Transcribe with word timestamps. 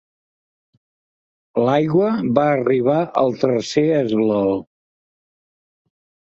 L'aigua 1.67 2.07
va 2.39 2.45
arribar 2.55 2.95
al 3.25 3.29
tercer 3.45 3.85
esglaó. 3.99 4.57